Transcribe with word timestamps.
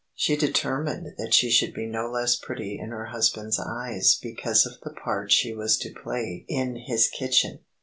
She 0.15 0.35
determined 0.35 1.13
that 1.19 1.31
she 1.31 1.51
should 1.51 1.75
be 1.75 1.85
no 1.85 2.09
less 2.09 2.35
pretty 2.35 2.79
in 2.79 2.89
her 2.89 3.05
husband's 3.05 3.59
eyes 3.59 4.17
because 4.19 4.65
of 4.65 4.81
the 4.81 4.89
part 4.89 5.31
she 5.31 5.53
was 5.53 5.77
to 5.77 5.93
play 5.93 6.43
in 6.47 6.75
his 6.75 7.07
kitchen. 7.07 7.59